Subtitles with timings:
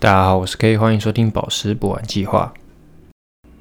[0.00, 2.54] 大家好，我是 K，欢迎收听宝石补完计划。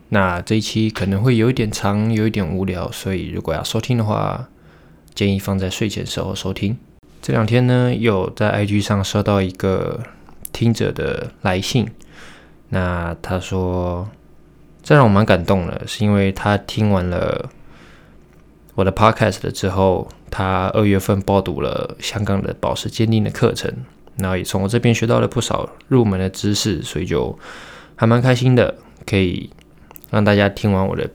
[0.08, 4.48] 那这一期可能会有一点长，有一点无聊，所以如果要收听的话，
[5.14, 6.78] 建议放在睡前时候收听。
[7.22, 10.02] 这两天呢，有在 IG 上收到一个
[10.54, 11.90] 听者的来信，
[12.70, 14.08] 那他说，
[14.82, 17.50] 这让我蛮感动的，是因为他听完了
[18.76, 23.70] 我的 Podcast 了之后，他二月份报读了香港的宝石鉴定的课程。
[24.20, 27.38] 然后也从我这边学到了不少入门的知识，所以就
[27.96, 29.50] 还蛮开心的，可以
[30.10, 31.10] 让大家听完我的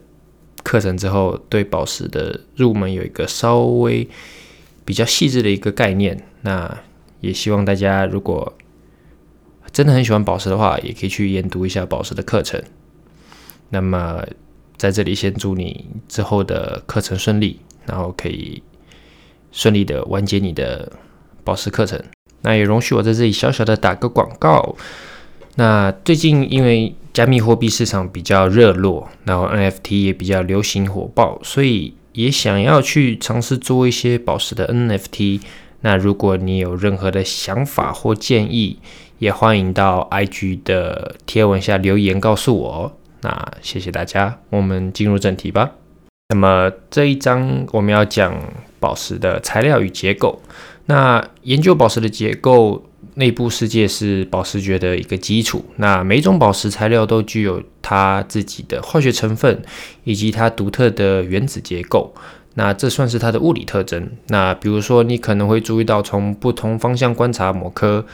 [0.63, 4.07] 课程之后，对宝石的入门有一个稍微
[4.83, 6.23] 比较细致的一个概念。
[6.41, 6.79] 那
[7.21, 8.53] 也希望大家如果
[9.71, 12.61] 真的很喜欢宝石的话，也可以去研读一下宝石的课程。
[13.69, 14.23] 那么
[14.77, 18.61] 在这里先祝你之后的课程顺利，然后可以
[19.51, 20.91] 顺利的完结你的
[21.43, 22.01] 宝石课程。
[22.45, 24.75] 那也容许我在这里小小的打个广告。
[25.55, 35.41] 那最近因为加密货币市场比较热络，然后 NFT 也比较流行火爆，所以也想要去尝试做一些宝石的 NFT。
[35.81, 38.79] 那如果你有任何的想法或建议，
[39.19, 42.97] 也欢迎到 IG 的贴文下留言告诉我。
[43.21, 45.71] 那谢谢大家，我们进入正题吧。
[46.29, 48.35] 那么这一章我们要讲
[48.79, 50.41] 宝石的材料与结构。
[50.87, 52.83] 那研究宝石的结构，
[53.15, 55.65] 内部世界是宝石学的一个基础。
[55.77, 59.61] 那每种宝石材料都具有它自己的化学成分，
[60.03, 62.13] 以及它独特的原子结构。
[62.53, 64.09] 那这算是它的物理特征。
[64.27, 68.05] 那比如说，你可能会注意到，从不同方向观察某颗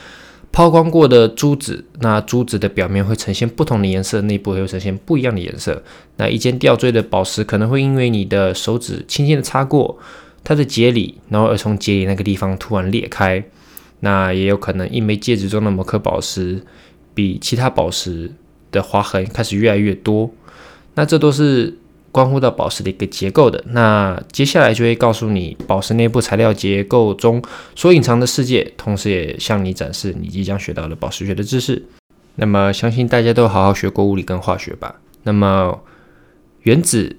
[0.51, 5.83] 抛光过的珠子，那珠子的表面会呈现不同的颜色，内部会呈现不一样的颜色。
[6.17, 9.99] 那一件吊坠的宝石，可能会因为你的手指轻轻的擦过。
[10.43, 13.43] 它的节理，然后而从节理那个地方突然裂开，
[13.99, 16.63] 那也有可能一枚戒指中的某颗宝石
[17.13, 18.31] 比其他宝石
[18.71, 20.31] 的划痕开始越来越多，
[20.95, 21.77] 那这都是
[22.11, 23.63] 关乎到宝石的一个结构的。
[23.67, 27.41] 那接下来就会告诉你宝石内部材料结构中
[27.75, 31.85] 所隐藏的世界，同时也向你展示你即将学到的宝石学的知识。
[32.35, 34.95] 那么相信大家都好好学过物理跟化学吧？
[35.23, 35.81] 那么
[36.63, 37.17] 原子。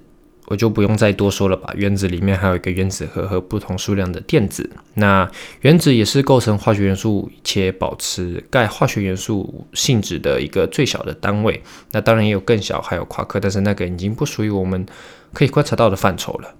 [0.53, 1.73] 我就不用再多说了吧。
[1.75, 4.69] 原子里面还有一个原子核和不同数量的电子。
[4.93, 5.27] 那
[5.61, 11.63] 原子也是构成化学元素且保持钙化学元素性质的一个最小的单位。
[11.91, 14.85] 那当然也有更小，还有夸克，但是那个已经不属于我们
[15.33, 16.53] 可以观察到的范畴了。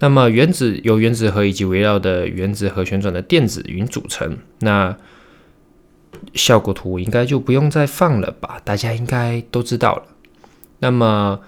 [0.00, 4.36] 那么原子由原子核以及围绕的原子核旋转的电子云组成。
[4.58, 4.94] 那
[6.34, 8.60] 效果图应该就不用再放了吧？
[8.62, 10.02] 大家应该都知道了。
[10.80, 11.40] 那么。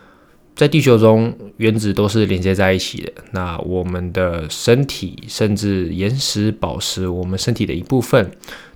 [0.54, 3.12] 在地球中，原子都是连接在一起的。
[3.32, 8.30] 那我们的身体，甚至岩石、宝石，我们身体的一部分，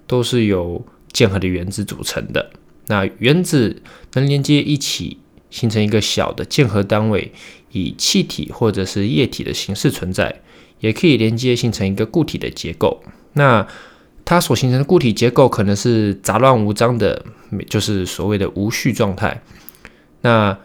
[0.06, 2.50] 都是由键合的原子组成的。
[2.86, 3.82] 那原子
[4.15, 5.19] 能连接一起，
[5.50, 7.32] 形成一个小的键合单位，
[7.72, 10.41] 以气体或者是液体的形式存在，
[10.81, 13.03] 也可以连接形成一个固体的结构。
[13.34, 13.66] 那
[14.25, 17.25] 它所形成的固体结构可能是杂乱无章的，
[17.69, 19.42] 就是所谓的无序状态。
[20.22, 20.59] 那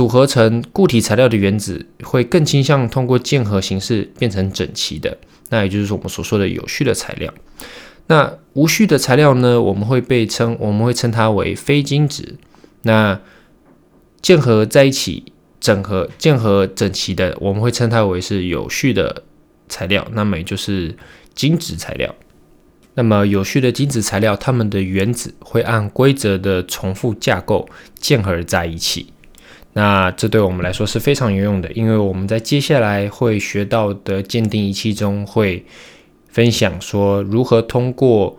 [0.00, 5.18] 组合成固体材料的原子会更倾向通过键合形式变成整齐的，
[5.50, 7.30] 那也就是我们所说的有序的材料。
[8.06, 12.36] 那无序的材料呢，我们会被称我们会称它为非晶质。
[12.84, 13.20] 那
[14.22, 19.24] 键合在一起整合键合整齐的，我们会称它为是有序的
[19.68, 20.96] 材料，那么也就是
[21.34, 22.14] 晶质材料。
[22.94, 27.68] 那么有序的晶子材料，它们的原子会按规则的重复架构
[27.98, 29.12] 键合在一起。
[29.72, 35.64] 那这对我们来说是非常有用的，因为我们在接下来会学到的鉴定仪器中会
[36.28, 38.36] 分享说如何通过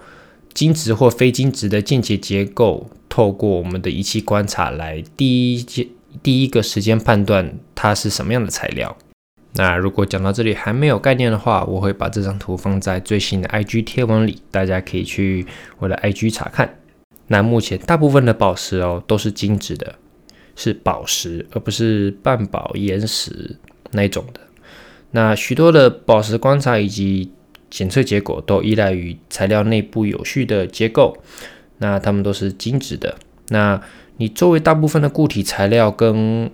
[0.53, 5.87] 晶质或非晶质的间接结构，透过我们的仪器观察来第一阶
[6.21, 8.97] 第一个时间判断它是什么样的材料。
[9.53, 15.45] 那如果讲到这里还没有概念的话，我会把这张图放在最新的 IG 贴文里，大家可以去
[15.79, 16.77] 我的 IG 查看。
[17.27, 19.95] 那目前大部分的宝石哦都是晶质的。
[20.55, 23.55] 是宝石，而不是半宝岩石
[23.91, 24.39] 那种的。
[25.11, 27.31] 那许多的宝石观察以及
[27.69, 31.17] 检测结果都依赖于材料内部有序的结构。
[31.79, 33.17] 那它们都是晶质的。
[33.49, 33.81] 那
[34.17, 36.49] 你周围大部分的固体材料跟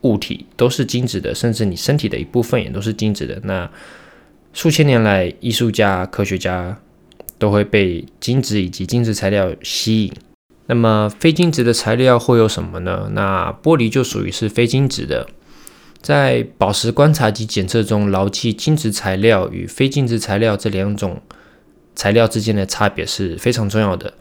[0.00, 3.38] 物体都是晶质的，甚至你身体的一部分也都是晶质的。
[3.44, 3.70] 那
[4.54, 6.80] 数千年来，艺术家、科学家
[7.38, 10.12] 都会被晶质以及晶质材料吸引。
[10.68, 13.10] 那么非晶质的材料会有什么呢？
[13.12, 15.26] 那玻璃就属于是非晶质的。
[16.00, 21.22] 在宝石观察及检测中，牢记晶质材料与非晶质材料这两种
[21.96, 24.14] 材料之间的差别是非常重要的。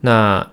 [0.00, 0.50] 那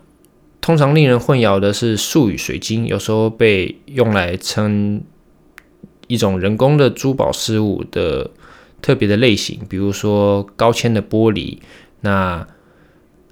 [0.60, 5.02] 通常令人混淆的是术语水晶，有时候被用来称
[6.08, 8.30] 一种人工的珠宝事物的
[8.82, 11.60] 特别的类型，比如说高纤的玻璃，
[12.02, 12.46] 那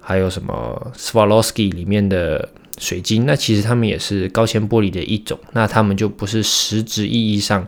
[0.08, 2.48] 还有什么 Swarovski 里面的
[2.78, 7.66] 水晶，那其实它们也是高纤玻璃的一种，那它们就不是实质意义上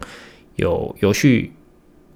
[0.54, 1.52] 有有序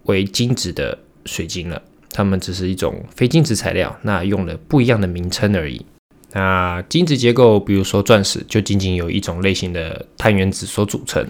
[0.04, 0.96] 为金子的
[1.26, 1.82] 水晶了，
[2.12, 5.84] 它们只是一种非金子材料，那用了不一样的名称而已。
[6.30, 11.26] 那金子结构，比如说钻石，就仅仅有一种类型的碳原子所组成。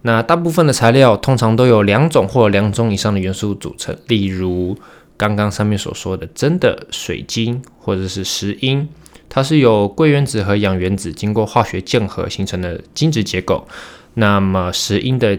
[0.00, 4.74] 那大部分的材料通常都有两种或两种以上的元素组成，例如
[5.16, 8.88] 刚刚上面所说的真的水晶或者是石英，
[9.28, 13.66] 它是由硅原子和氧原子经过化学键合形成的晶质结构。
[14.14, 15.38] 那么石英的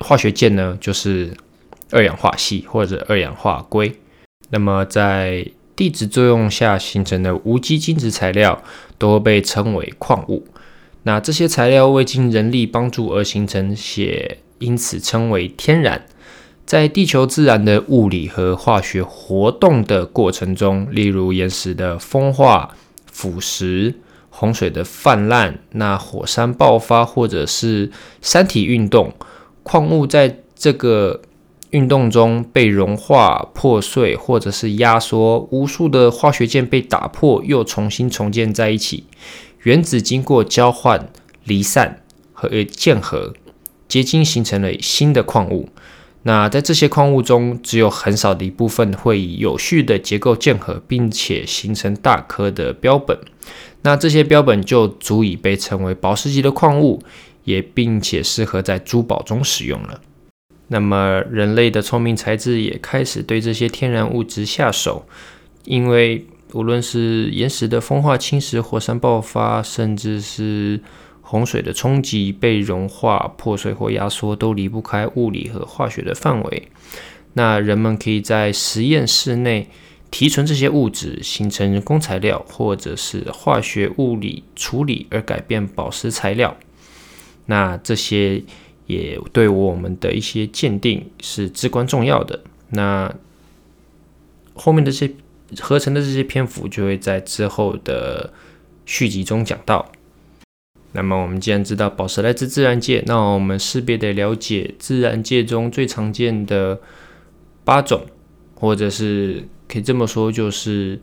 [0.00, 1.30] 化学键呢，就是
[1.90, 3.94] 二氧化锡或者二氧化硅。
[4.50, 8.62] 那么在地质作用下形成的无机晶质材料
[8.98, 10.46] 都被称为矿物。
[11.04, 16.06] 那这些材料未经人力帮助而形成，且因此称为天然。
[16.66, 22.74] 在地球自然的物理和化学活动的过程中，例如岩石的风化、
[23.10, 23.94] 腐蚀、
[24.30, 27.90] 洪水的泛滥、那火山爆发或者是
[28.20, 29.12] 山体运动，
[29.62, 31.22] 矿物在这个。
[31.70, 39.08] 运动中被融化、破碎或者是压缩，无数的化学键被打破，又重新重建在一起。
[39.64, 41.10] 原子经过交换、
[41.42, 42.00] 离散
[42.32, 43.34] 和键合，
[43.88, 45.68] 结晶形成了新的矿物。
[46.24, 53.18] 那在这些矿物中，只有很少的一部分会以有序的结构键合，并且形成大颗的标本。
[53.82, 57.02] 那这些标本就足以被称为宝石级的矿物，
[57.44, 60.00] 也并且适合在珠宝中使用了。
[60.68, 65.04] 那么，人类的聪明才智也开始对这些天然物质下手，
[65.66, 70.80] 因为无论是岩石的风化侵蚀、火山爆发，甚至是
[71.24, 76.68] 洪水的冲击、被融化、破碎或压缩，都离不开物理和化学的范围。
[77.32, 79.68] 那人们可以在实验室内
[80.12, 86.56] 提纯这些物质，形成人工材料，或者是化学物理处理而改变宝石材料。
[87.46, 88.44] 那这些。
[88.86, 92.38] 也对我们的一些鉴定是至关重要的。
[92.68, 93.10] 那
[94.52, 95.14] 后面的这些
[95.58, 98.30] 合成的这些篇幅就会在之后的
[98.84, 99.90] 续集中讲到。
[100.96, 106.80] 那么我们既然知道宝石来自自然界，那我们势必得了解自然界中最常见的
[107.64, 108.06] 八种，
[108.54, 111.00] 或者是可以这么说，就是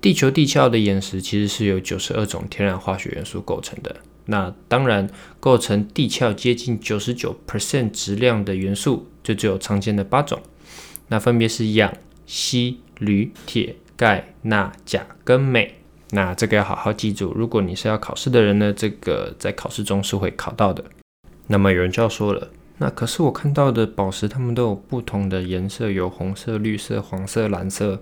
[0.00, 3.94] 地球地壳的岩石其实是由九十二种天然化学元素构成的。
[4.26, 5.06] 那当然，
[5.38, 10.40] 构成地壳接近九十九 percent 质量的元素，就只有常见的八种。
[11.08, 11.92] 那分别是氧、
[12.24, 15.74] 锡、铝、铁、钙、钠、钾跟镁。
[16.14, 20.84] 那这个要好好记住，如果你是要考试的人呢，这个在考试中是会考到的。
[21.48, 28.00] 那么有人就要说了，那可是我看到的宝石，它们都有不同的颜色，有红色、绿色、黄色、蓝色，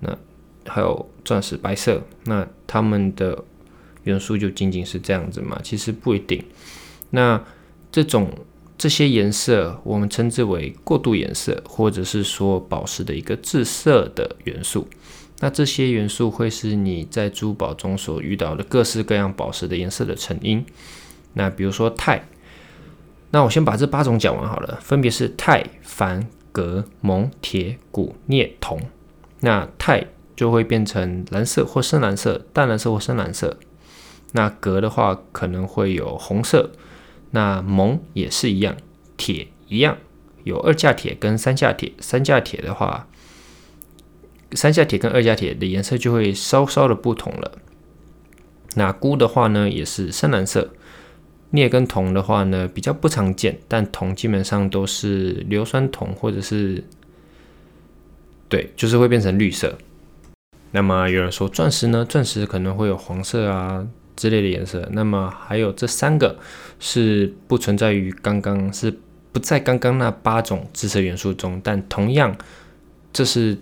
[0.00, 0.18] 那
[0.66, 3.44] 还有钻石白色，那它们的。
[4.04, 5.60] 元素就仅仅是这样子吗？
[5.62, 6.42] 其实不一定。
[7.10, 7.38] 那
[7.92, 8.32] 这种
[8.78, 14.88] 这些颜色，我们称之为过渡颜色，或者是说宝石的一个致色的元素。
[15.40, 20.64] 那这些元素会是你在珠宝中所遇到的各式各样宝石的颜色的成因。
[21.34, 22.22] 那比如说钛，
[23.30, 28.80] 那我先把这八种讲完好了，分别是钛、钒、铬、锰、铁、钴、镍、铜。
[29.40, 33.58] 那钛就会变成蓝色或深蓝色、淡蓝色或深蓝色。
[34.32, 36.72] 那铬的话可能会有红色，
[37.30, 38.76] 那锰也是一样，
[39.16, 39.96] 铁一样，
[40.42, 43.06] 有二价铁跟三价铁，三价铁的话，
[44.52, 47.52] 三价铁跟二价铁的颜色就会稍稍的不同了。
[48.74, 50.70] 那钴的话呢，也是深蓝色，
[51.50, 56.84] 镍跟铜的话呢比较不常见，但铜基本上都是硫酸铜或者是，
[58.48, 59.76] 对，就是会变成绿色。
[60.70, 63.86] 那么有人说钻石呢，钻石可能会有黄色啊。
[64.16, 66.36] 之类的颜色，那么还有这三个
[66.80, 68.98] 是不存在于刚刚是
[69.30, 72.36] 不在刚刚那八种致色元素中，但同样
[73.12, 73.56] 这是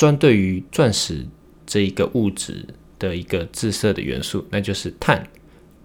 [0.00, 1.26] 专对于钻石
[1.66, 2.64] 这一个物质
[2.98, 5.28] 的一个致色的元素，那就是碳、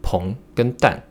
[0.01, 1.03] 硼跟氮。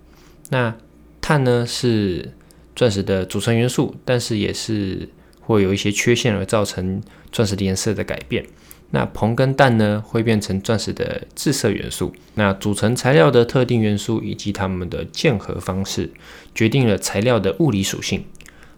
[0.49, 0.75] 那
[1.21, 2.33] 碳呢是
[2.75, 5.07] 钻石的组成元素，但是也是
[5.43, 8.47] 会有一些缺陷而造成钻石的颜色的改变。
[8.93, 12.11] 那硼跟氮呢，会变成钻石的致色元素。
[12.37, 16.11] 那组成材料的特定元素以及它们的键合方式，
[16.55, 18.25] 决定了材料的物理属性，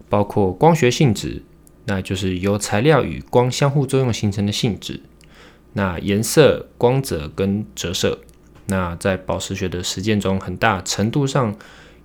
[0.09, 1.41] 包括光学性质，
[1.87, 5.01] 那就是由材料与光相互作用形成的性质。
[5.73, 8.19] 那颜色、光泽跟折射，
[8.67, 11.55] 那在宝石学的实践中，很大程度上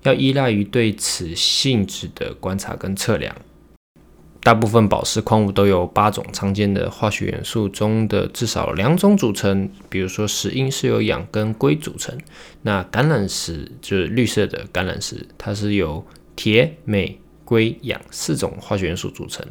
[0.02, 3.34] 要依赖于对此性质的观察跟测量。
[4.44, 12.18] 大部分宝石矿物都有八种常见的化学元素中的至少两种组成，比如说石英是由氧跟硅组成。
[12.62, 17.20] 那橄榄石就是绿色的橄榄石，它是由铁、镁、
[17.52, 19.46] 硅、氧四种化学元素组成。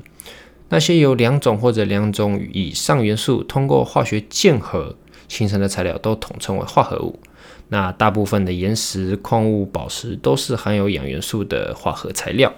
[0.69, 4.95] 那些由两种或者两种以上元素通过化学键合
[5.27, 7.19] 形成的材料，都统称为化合物。
[7.69, 12.51] 那大部分的岩石、矿物、宝石都是含有氧元素的化合材料。